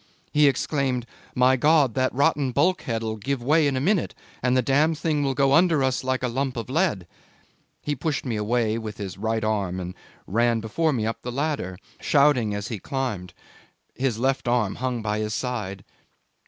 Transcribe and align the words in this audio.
He 0.31 0.47
exclaimed, 0.47 1.05
"My 1.35 1.55
God! 1.55 1.93
That 1.93 2.11
rotten 2.11 2.51
bulkhead'll 2.53 3.17
give 3.17 3.43
way 3.43 3.67
in 3.67 3.77
a 3.77 3.79
minute, 3.79 4.15
and 4.41 4.57
the 4.57 4.63
damned 4.63 4.97
thing 4.97 5.21
will 5.23 5.35
go 5.35 5.49
down 5.49 5.59
under 5.59 5.83
us 5.83 6.03
like 6.03 6.23
a 6.23 6.27
lump 6.27 6.57
of 6.57 6.71
lead." 6.71 7.05
He 7.83 7.93
pushed 7.93 8.25
me 8.25 8.35
away 8.35 8.79
with 8.79 8.97
his 8.97 9.19
right 9.19 9.43
arm 9.43 9.79
and 9.79 9.93
ran 10.25 10.59
before 10.59 10.91
me 10.91 11.05
up 11.05 11.21
the 11.21 11.31
ladder, 11.31 11.77
shouting 11.99 12.55
as 12.55 12.69
he 12.69 12.79
climbed. 12.79 13.35
His 13.93 14.17
left 14.17 14.47
arm 14.47 14.77
hung 14.77 15.03
by 15.03 15.19
his 15.19 15.35
side. 15.35 15.85